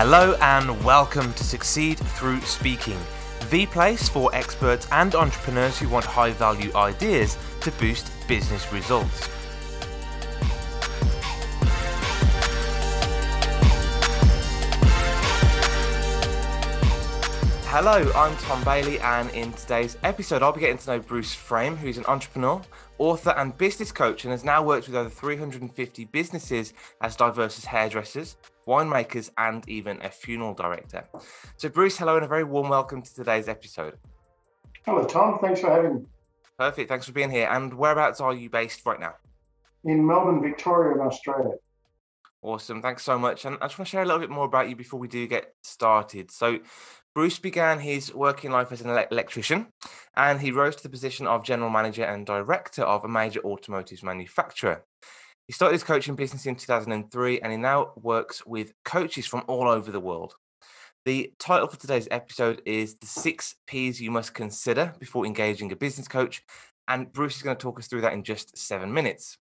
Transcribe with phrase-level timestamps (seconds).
[0.00, 2.96] Hello and welcome to Succeed Through Speaking,
[3.50, 9.28] the place for experts and entrepreneurs who want high value ideas to boost business results.
[17.64, 21.76] Hello, I'm Tom Bailey, and in today's episode, I'll be getting to know Bruce Frame,
[21.76, 22.62] who's an entrepreneur,
[22.98, 27.64] author, and business coach, and has now worked with over 350 businesses as diverse as
[27.64, 31.04] hairdressers, winemakers, and even a funeral director.
[31.56, 33.96] So, Bruce, hello, and a very warm welcome to today's episode.
[34.84, 35.38] Hello, Tom.
[35.40, 36.00] Thanks for having me.
[36.58, 36.88] Perfect.
[36.88, 37.48] Thanks for being here.
[37.50, 39.14] And whereabouts are you based right now?
[39.84, 41.52] In Melbourne, Victoria, in Australia.
[42.42, 42.80] Awesome.
[42.80, 43.44] Thanks so much.
[43.44, 45.26] And I just want to share a little bit more about you before we do
[45.26, 46.30] get started.
[46.30, 46.60] So,
[47.14, 49.66] Bruce began his working life as an electrician
[50.16, 54.04] and he rose to the position of general manager and director of a major automotive
[54.04, 54.84] manufacturer.
[55.48, 59.66] He started his coaching business in 2003 and he now works with coaches from all
[59.66, 60.34] over the world.
[61.06, 65.76] The title for today's episode is The Six P's You Must Consider Before Engaging a
[65.76, 66.44] Business Coach.
[66.86, 69.38] And Bruce is going to talk us through that in just seven minutes.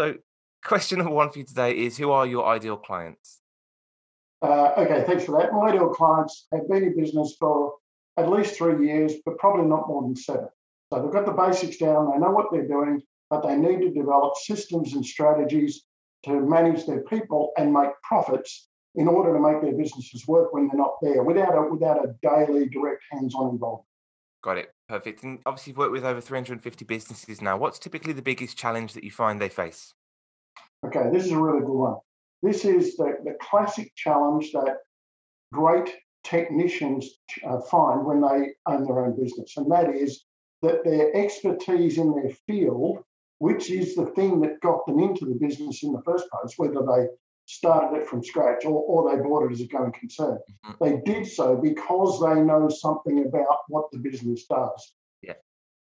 [0.00, 0.14] So,
[0.64, 3.40] question number one for you today is Who are your ideal clients?
[4.40, 5.52] Uh, okay, thanks for that.
[5.52, 7.74] My ideal clients have been in business for
[8.16, 10.48] at least three years, but probably not more than seven.
[10.92, 13.90] So they've got the basics down, they know what they're doing, but they need to
[13.90, 15.84] develop systems and strategies
[16.24, 20.68] to manage their people and make profits in order to make their businesses work when
[20.68, 23.86] they're not there without a, without a daily direct hands-on involvement.
[24.42, 24.74] Got it.
[24.88, 25.22] Perfect.
[25.22, 27.56] And obviously, you've worked with over 350 businesses now.
[27.56, 29.94] What's typically the biggest challenge that you find they face?
[30.84, 31.96] Okay, this is a really good one.
[32.42, 34.78] This is the, the classic challenge that
[35.52, 37.08] great technicians
[37.46, 40.24] uh, find when they own their own business, and that is
[40.62, 43.02] that their expertise in their field,
[43.38, 46.80] which is the thing that got them into the business in the first place, whether
[46.86, 47.08] they
[47.46, 50.84] started it from scratch or, or they bought it as a going concern, mm-hmm.
[50.84, 54.92] they did so because they know something about what the business does.
[55.22, 55.34] Yeah.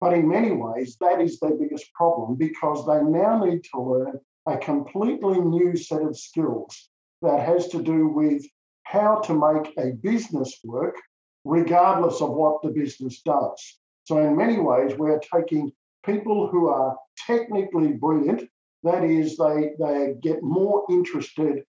[0.00, 4.20] But in many ways, that is their biggest problem because they now need to learn
[4.46, 6.88] a completely new set of skills
[7.22, 8.44] that has to do with
[8.82, 10.96] how to make a business work
[11.44, 13.78] regardless of what the business does.
[14.04, 15.72] So, in many ways, we're taking
[16.04, 16.96] people who are
[17.26, 18.48] technically brilliant,
[18.82, 21.64] that is, they, they get more interested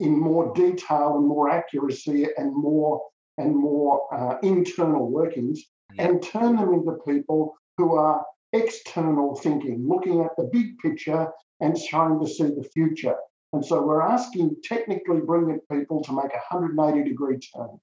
[0.00, 3.02] in more detail and more accuracy and more
[3.36, 5.64] and more uh, internal workings,
[5.94, 6.08] yeah.
[6.08, 11.28] and turn them into people who are external thinking, looking at the big picture
[11.64, 13.16] and trying to see the future.
[13.52, 17.80] And so we're asking technically brilliant people to make a 180 degree turn.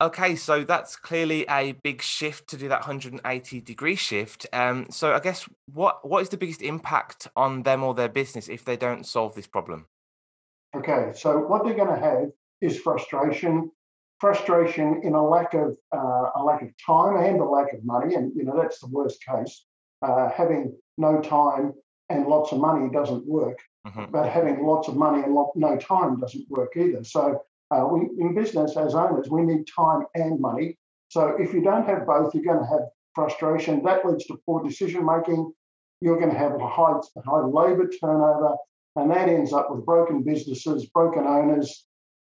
[0.00, 4.46] Okay, so that's clearly a big shift to do that 180 degree shift.
[4.52, 8.48] Um, so I guess what what is the biggest impact on them or their business
[8.48, 9.86] if they don't solve this problem?
[10.74, 13.70] Okay, so what they're going to have is frustration,
[14.18, 18.16] frustration in a lack of uh, a lack of time and a lack of money,
[18.16, 19.66] and you know that's the worst case.
[20.00, 21.74] Uh, having no time
[22.12, 23.58] and lots of money doesn't work.
[23.86, 24.12] Mm-hmm.
[24.12, 27.02] But having lots of money and no time doesn't work either.
[27.02, 30.78] So uh, we, in business as owners, we need time and money.
[31.08, 33.82] So if you don't have both, you're going to have frustration.
[33.82, 35.52] That leads to poor decision making.
[36.00, 38.56] You're going to have a high, high labour turnover,
[38.96, 41.86] and that ends up with broken businesses, broken owners,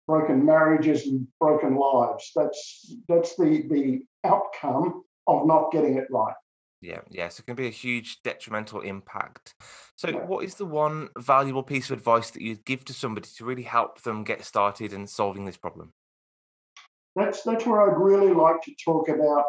[0.06, 2.31] broken marriages, and broken lives.
[2.35, 6.35] That's that's the the outcome of not getting it right.
[6.84, 7.28] Yeah, yeah.
[7.31, 9.55] So it can be a huge detrimental impact.
[9.97, 13.45] So, what is the one valuable piece of advice that you'd give to somebody to
[13.45, 15.93] really help them get started in solving this problem?
[17.17, 19.44] That's that's where I'd really like to talk about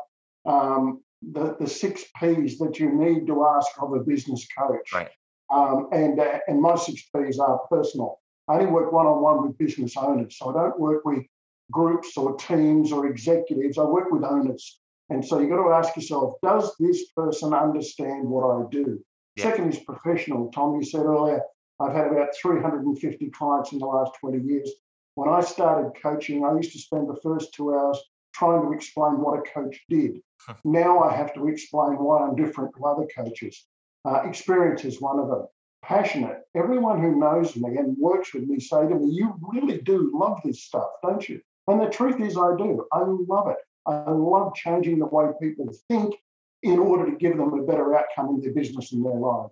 [0.46, 4.94] um, the the six P's that you need to ask of a business coach.
[4.94, 5.10] Right.
[5.54, 8.22] Um, and uh, and my six P's are personal.
[8.48, 11.24] I only work one on one with business owners, so I don't work with
[11.70, 13.78] groups or teams or executives.
[13.78, 14.80] I work with owners.
[15.10, 19.00] And so you've got to ask yourself, does this person understand what I do?
[19.36, 19.44] Yeah.
[19.44, 20.50] Second is professional.
[20.52, 21.42] Tom, you said earlier,
[21.80, 24.72] I've had about 350 clients in the last 20 years.
[25.16, 28.02] When I started coaching, I used to spend the first two hours
[28.34, 30.22] trying to explain what a coach did.
[30.64, 33.66] now I have to explain why I'm different to other coaches.
[34.04, 35.48] Uh, experience is one of them.
[35.84, 36.42] Passionate.
[36.56, 40.42] Everyone who knows me and works with me say to me, You really do love
[40.44, 41.40] this stuff, don't you?
[41.68, 42.86] And the truth is, I do.
[42.92, 43.58] I love it.
[43.88, 46.16] I love changing the way people think
[46.64, 49.52] in order to give them a better outcome in their business and their life.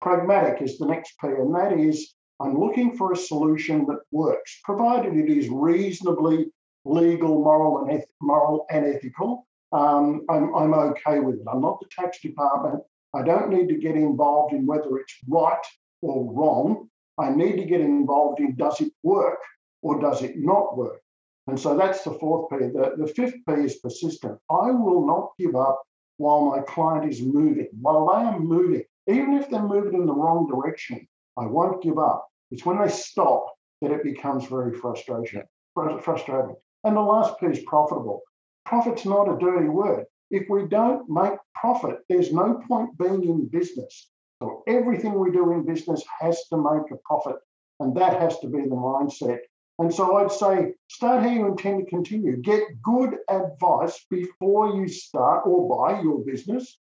[0.00, 4.60] Pragmatic is the next P, and that is I'm looking for a solution that works,
[4.62, 6.46] provided it is reasonably
[6.84, 9.46] legal, moral, and, eth- moral and ethical.
[9.72, 11.46] Um, I'm, I'm okay with it.
[11.50, 12.82] I'm not the tax department.
[13.14, 15.66] I don't need to get involved in whether it's right
[16.02, 16.88] or wrong.
[17.18, 19.38] I need to get involved in does it work
[19.82, 21.00] or does it not work?
[21.46, 22.56] And so that's the fourth P.
[22.58, 24.38] The, the fifth P is persistent.
[24.50, 25.82] I will not give up
[26.16, 30.14] while my client is moving, while they are moving, even if they're moving in the
[30.14, 31.06] wrong direction,
[31.36, 32.26] I won't give up.
[32.50, 35.42] It's when they stop that it becomes very frustrating.
[35.74, 36.56] Frustrating.
[36.84, 38.22] And the last P is profitable.
[38.64, 40.06] Profit's not a dirty word.
[40.30, 44.08] If we don't make profit, there's no point being in business.
[44.42, 47.36] So everything we do in business has to make a profit,
[47.80, 49.38] and that has to be the mindset.
[49.78, 52.38] And so I'd say start how you intend to continue.
[52.38, 56.78] Get good advice before you start or buy your business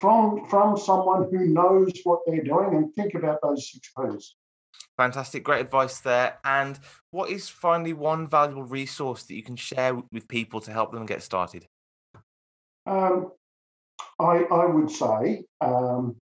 [0.00, 4.34] from, from someone who knows what they're doing and think about those six P's.
[4.96, 6.38] Fantastic, great advice there.
[6.44, 6.78] And
[7.10, 11.06] what is finally one valuable resource that you can share with people to help them
[11.06, 11.66] get started?
[12.86, 13.32] Um,
[14.18, 16.16] I, I, would say um,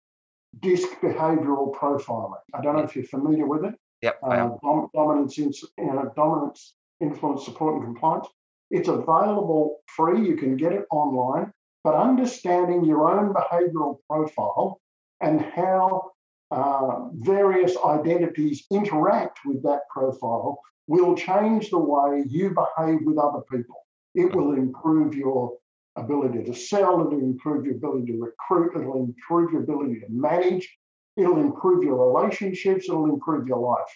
[0.59, 2.41] DISC behavioral profiling.
[2.53, 3.73] I don't know if you're familiar with it.
[4.01, 4.19] Yep.
[4.23, 8.27] Uh, dom- dominance, in, you know, dominance, influence, support, and compliance.
[8.69, 10.27] It's available free.
[10.27, 11.51] You can get it online.
[11.83, 14.81] But understanding your own behavioral profile
[15.21, 16.11] and how
[16.51, 23.41] uh, various identities interact with that profile will change the way you behave with other
[23.51, 23.85] people.
[24.15, 25.53] It will improve your
[25.95, 30.77] ability to sell, it'll improve your ability to recruit, it'll improve your ability to manage,
[31.17, 33.89] it'll improve your relationships, it'll improve your life.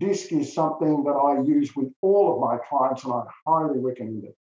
[0.00, 4.24] DISC is something that I use with all of my clients and I highly recommend
[4.24, 4.36] it.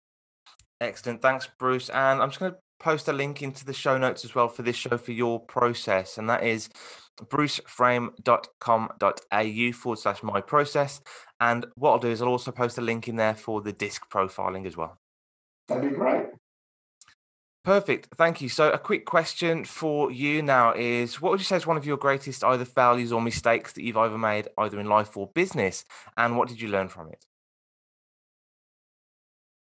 [0.81, 1.21] Excellent.
[1.21, 1.89] Thanks, Bruce.
[1.89, 4.63] And I'm just going to post a link into the show notes as well for
[4.63, 6.17] this show for your process.
[6.17, 6.69] And that is
[7.21, 11.01] bruceframe.com.au forward slash my process.
[11.39, 14.09] And what I'll do is I'll also post a link in there for the disc
[14.11, 14.97] profiling as well.
[15.67, 16.25] That'd be great.
[17.63, 18.09] Perfect.
[18.17, 18.49] Thank you.
[18.49, 21.85] So, a quick question for you now is what would you say is one of
[21.85, 25.85] your greatest either failures or mistakes that you've ever made, either in life or business?
[26.17, 27.25] And what did you learn from it?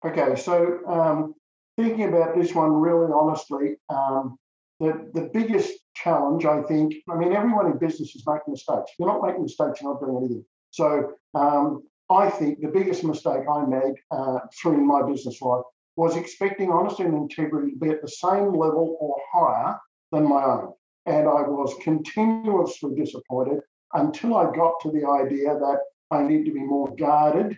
[0.04, 0.34] Okay.
[0.34, 1.34] So, um,
[1.76, 4.38] thinking about this one really honestly, um,
[4.80, 8.90] the, the biggest challenge, I think, I mean, everyone in business is making mistakes.
[8.98, 10.44] You're not making mistakes, you're not doing anything.
[10.70, 15.62] So, um, I think the biggest mistake I made uh, through my business life
[15.96, 19.78] was expecting honesty and integrity to be at the same level or higher
[20.12, 20.72] than my own.
[21.06, 23.60] And I was continuously disappointed
[23.92, 25.78] until I got to the idea that
[26.10, 27.56] I need to be more guarded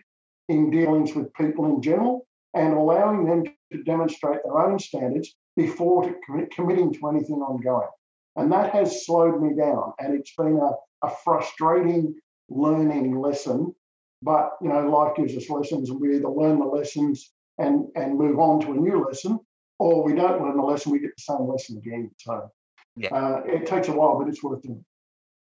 [0.49, 6.05] in dealings with people in general and allowing them to demonstrate their own standards before
[6.05, 7.89] to committing to anything ongoing.
[8.37, 9.93] And that has slowed me down.
[9.99, 12.15] And it's been a, a frustrating
[12.49, 13.75] learning lesson.
[14.23, 18.19] But, you know, life gives us lessons and we either learn the lessons and and
[18.19, 19.39] move on to a new lesson,
[19.79, 22.11] or we don't learn the lesson, we get the same lesson again.
[22.19, 22.51] So
[22.97, 23.15] yeah.
[23.15, 24.85] Uh, it takes a while, but it's worth doing.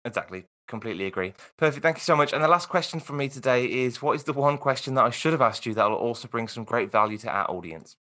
[0.06, 0.46] Exactly.
[0.68, 1.34] Completely agree.
[1.58, 1.84] Perfect.
[1.84, 2.32] Thank you so much.
[2.32, 5.10] And the last question from me today is what is the one question that I
[5.10, 7.98] should have asked you that will also bring some great value to our audience?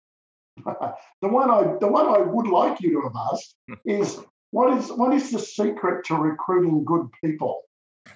[0.64, 3.74] the one I the one I would like you to have asked hmm.
[3.84, 4.20] is
[4.50, 7.62] what is what is the secret to recruiting good people?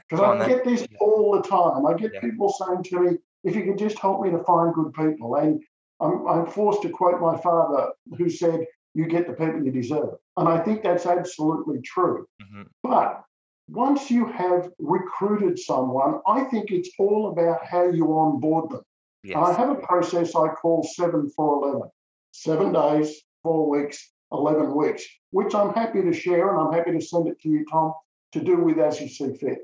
[0.09, 0.49] Because I then.
[0.49, 1.85] get this all the time.
[1.85, 2.21] I get yeah.
[2.21, 5.35] people saying to me, if you could just help me to find good people.
[5.37, 5.63] And
[6.01, 10.15] I'm, I'm forced to quote my father, who said, You get the people you deserve.
[10.37, 12.27] And I think that's absolutely true.
[12.43, 12.63] Mm-hmm.
[12.83, 13.23] But
[13.69, 18.83] once you have recruited someone, I think it's all about how you onboard them.
[19.25, 19.37] Yes.
[19.37, 21.91] And I have a process I call 7 for 11
[22.33, 27.01] seven days, four weeks, 11 weeks, which I'm happy to share and I'm happy to
[27.01, 27.95] send it to you, Tom,
[28.33, 29.59] to do with as you see fit.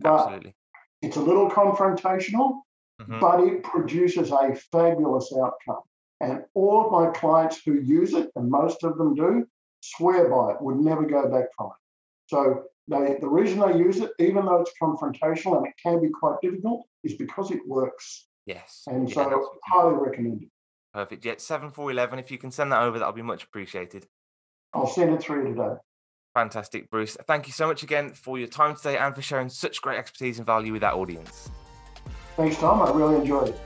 [0.00, 0.54] But Absolutely.
[1.02, 2.60] it's a little confrontational,
[3.00, 3.20] mm-hmm.
[3.20, 5.82] but it produces a fabulous outcome.
[6.20, 9.46] And all of my clients who use it, and most of them do,
[9.80, 12.26] swear by it, would never go back from it.
[12.26, 16.08] So they, the reason they use it, even though it's confrontational and it can be
[16.08, 18.26] quite difficult, is because it works.
[18.46, 18.82] Yes.
[18.86, 20.48] And yeah, so highly recommend it.
[20.92, 21.24] Perfect.
[21.24, 22.18] Yeah, seven four eleven.
[22.18, 24.06] If you can send that over, that'll be much appreciated.
[24.72, 25.74] I'll send it through today.
[26.34, 27.16] Fantastic, Bruce.
[27.26, 30.38] Thank you so much again for your time today and for sharing such great expertise
[30.38, 31.50] and value with that audience.
[32.38, 32.80] Thanks, Tom.
[32.80, 33.60] I really enjoyed it.